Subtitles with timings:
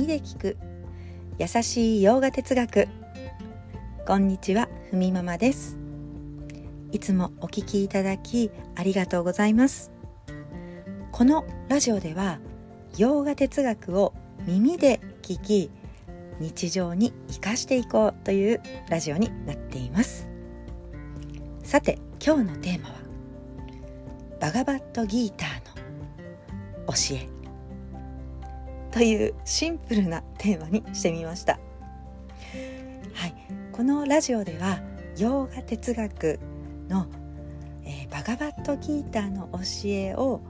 [0.00, 0.56] 耳で聞く。
[1.38, 2.88] 優しい洋画哲学。
[4.06, 5.76] こんにちはふみママです。
[6.90, 9.92] いつもお聞きいただきありがとうございます。
[11.12, 12.38] このラジオでは
[12.96, 14.14] 洋画哲学を
[14.46, 15.70] 耳で聞き
[16.38, 20.30] 日常に生かしていこうというラジオになっています。
[21.62, 22.94] さて今日のテーマは
[24.40, 25.76] バガバットギーター
[26.86, 27.39] の教え。
[28.92, 31.58] というシンプルなテーマにしてみました。
[33.14, 33.34] はい。
[33.72, 34.80] このラジオでは
[35.16, 36.40] 洋画哲学
[36.88, 37.06] の、
[37.84, 40.40] えー、バガバットギーターの教えを、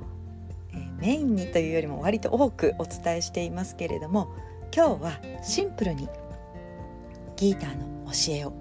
[0.73, 4.29] えー、メインにというよりも割と多くお伝えしていますけれども
[4.75, 6.09] 今日はシンプルに
[7.37, 8.53] ギーターの教えを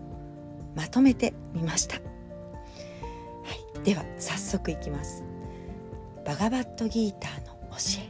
[0.75, 2.01] まとめてみました、は
[3.81, 5.23] い、では早速いきます。
[6.25, 8.08] バガバットギーターの教え。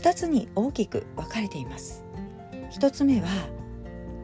[0.00, 2.02] 2つに大きく分かれています。
[2.72, 3.28] 1つ目は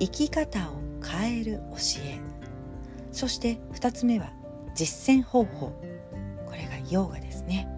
[0.01, 2.19] 生き方を変える教え。
[3.13, 4.33] そして2つ目は
[4.75, 5.79] 実践方法。
[6.47, 7.69] これがヨーガですね。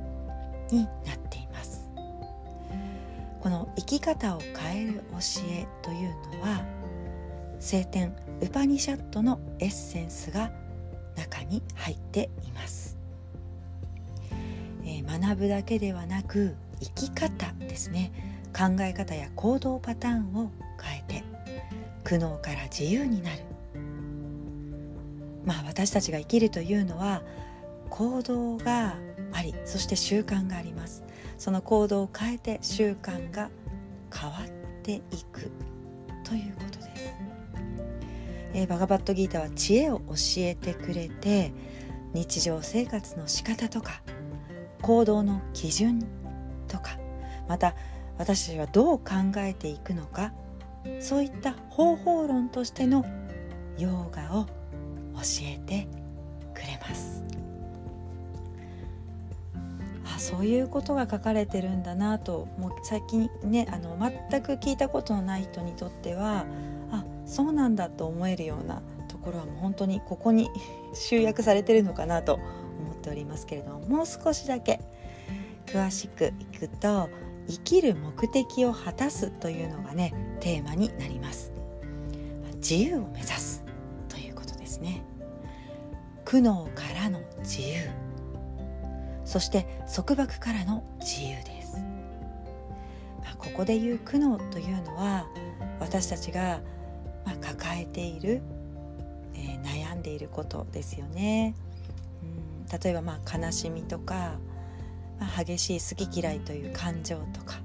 [0.70, 1.90] になっています。
[3.40, 5.18] この生き方を変える教
[5.50, 6.64] えというのは
[7.58, 10.52] 聖典ウパニシャットのエッセンスが
[11.16, 12.96] 中に入っています、
[14.84, 18.12] えー、学ぶだけではなく生き方ですね。
[18.56, 21.24] 考え方や行動パターンを変えて
[22.02, 23.42] 苦悩から自由になる。
[25.44, 27.22] まあ私たちが生きるというのは
[27.90, 28.96] 行動が
[29.32, 31.04] ありそして習慣があります。
[31.36, 33.50] その行動を変えて習慣が
[34.12, 35.50] 変わっていく。
[36.28, 37.14] ということです、
[38.52, 41.52] えー、バガバットギータは知恵を教えてくれて
[42.12, 44.02] 日常生活の仕方とか
[44.82, 46.06] 行動の基準
[46.68, 46.98] とか
[47.48, 47.74] また
[48.18, 49.04] 私たちはどう考
[49.38, 50.32] えていくのか
[51.00, 53.04] そういった方法論としての
[53.78, 55.88] ヨガを教えて
[56.54, 57.22] くれます。
[60.14, 63.96] あそういうことが書かれてるんだなともう最近ねあの
[64.30, 66.46] 全く聞いたことのない人にとっては
[66.90, 70.50] あそうなんだと思えるようなところはもう本当にここに
[70.94, 74.80] 集約されてるのかなと思っておりますけれどももう少しだけ
[75.72, 77.10] 詳しくいくと
[77.46, 81.52] 生きる目的を果たすというのがねテーマになります。
[82.56, 83.64] 自由を目指す
[84.08, 85.02] ということですね。
[86.24, 87.88] 苦悩からの自由。
[89.24, 91.76] そして束縛からの自由です、
[93.22, 95.26] まあ、ここでいう苦悩というのは
[95.80, 96.62] 私たちが、
[97.26, 98.40] まあ、抱えている、
[99.34, 101.54] えー、悩んでいることですよね。
[102.22, 104.38] うん例えばまあ悲しみとか
[105.18, 107.60] まあ、激しい好き嫌いという感情とか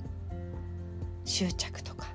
[1.26, 2.08] 執着とか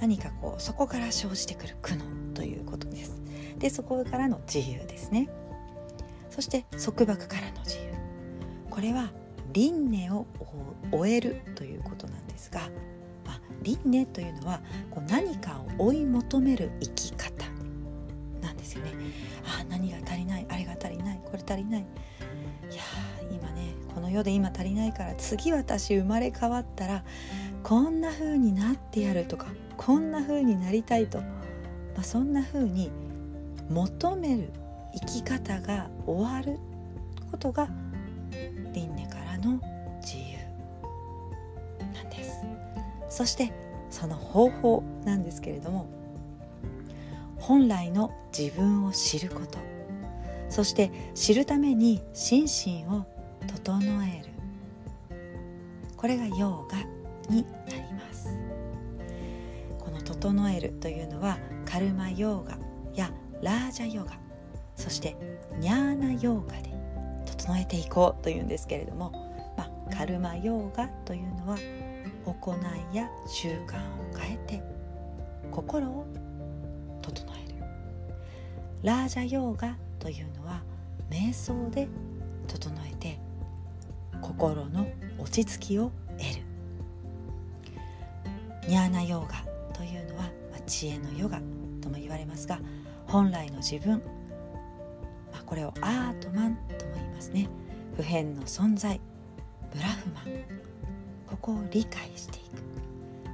[0.00, 3.20] 何かこうそこから生じてくる苦悩ということです。
[3.58, 5.28] でそこからの自由ですね。
[6.30, 7.92] そして束縛からの自由。
[8.70, 9.10] これは
[9.52, 10.26] 輪廻を
[10.92, 12.60] 終えるということなんですが、
[13.26, 17.44] まあ、輪廻というのはこう何かを追い求める生き方
[18.40, 18.92] なんですよね。
[19.44, 21.86] あ何が足りないあれが足りないこれ足りない。
[24.08, 27.04] の世で今足りないから次私生まれ変わったら
[27.62, 29.46] こんな風になってやるとか
[29.76, 31.26] こんな風になりたいと、ま
[32.00, 32.90] あ、そんな風に
[33.68, 34.50] 求める
[34.94, 36.58] 生き方が終わる
[37.30, 37.68] ことが
[38.72, 39.60] 輪廻からの
[40.00, 40.38] 自由
[41.94, 42.40] なんです。
[43.10, 43.52] そして
[43.90, 45.86] その方法なんですけれども
[47.36, 49.58] 本来の自分を知ること。
[50.48, 53.04] そして知るために心身を
[53.48, 54.30] 整える。
[55.96, 56.78] これがヨーガ
[57.28, 58.28] になります。
[59.80, 62.58] この「整える」というのはカルマヨーガ
[62.94, 63.10] や
[63.42, 64.12] ラージャヨガ
[64.76, 65.16] そして
[65.58, 66.70] ニャーナヨーガで
[67.26, 69.10] 整えていこうというんですけれども、
[69.56, 71.56] まあ、カルマヨーガというのは
[72.26, 72.54] 行
[72.92, 74.62] いや習慣を変えて
[75.50, 76.06] 心を
[77.02, 77.64] 整える。
[78.82, 80.62] ラージャヨーガというのは
[81.10, 81.88] 瞑想で
[82.46, 82.70] 整
[84.20, 84.86] 心の
[85.18, 86.42] 落ち着きを得る。
[88.68, 89.44] ニャーナヨーガ
[89.74, 91.40] というのは、まあ、知恵のヨガ
[91.80, 92.60] とも言われますが
[93.06, 94.02] 本来の自分、
[95.32, 97.48] まあ、これをアートマンとも言いますね。
[97.96, 99.00] 普遍の存在
[99.72, 100.24] ブラフマン。
[101.26, 102.44] ここを理解していく。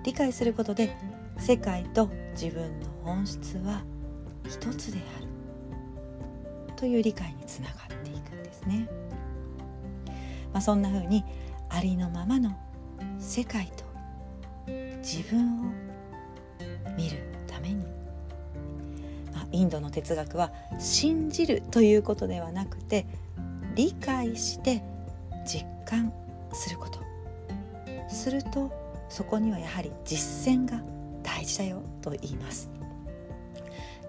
[0.05, 0.97] 理解することで
[1.39, 3.83] 世界と自分の本質は
[4.47, 5.27] 一つである。
[6.77, 8.89] という理解につながっていくんですね。
[10.55, 11.25] まあ、そんな風に
[11.69, 12.57] ありのままの
[13.19, 13.85] 世界と
[15.03, 15.73] 自分を
[16.97, 17.85] 見るために、
[19.35, 23.05] まあ、インドの哲学は信じるということではなくて
[23.75, 24.83] 理解して
[25.45, 26.13] 実感
[26.53, 27.05] すること。
[28.09, 28.71] すると
[29.09, 30.81] そこにはやはり実践が
[31.23, 32.71] 大事だよと言います。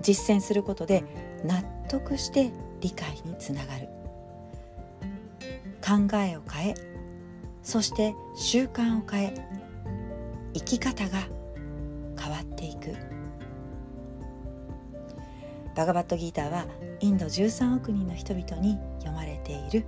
[0.01, 1.03] 実践することで
[1.43, 2.51] 納得して
[2.81, 3.89] 理解につながる。
[5.85, 6.75] 考えを変え
[7.61, 9.33] そして習慣を変え
[10.55, 11.19] 生き方が
[12.19, 12.95] 変わっていく。
[15.75, 16.65] バガバットギーターは
[17.01, 19.85] インド13億人の人々に読まれている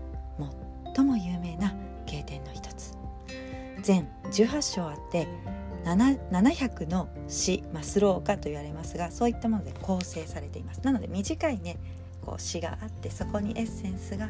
[0.94, 1.74] 最も有名な
[2.06, 2.94] 経典の一つ。
[3.82, 5.28] 全18章あって
[5.86, 10.82] 700の詩、まあ、スローカと言われますがそういったもので構成されています。
[10.84, 11.78] なので短いね
[12.22, 14.30] こう詩があってそこにエッセンスが